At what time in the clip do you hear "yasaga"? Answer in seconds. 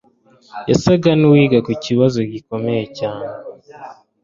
0.69-1.09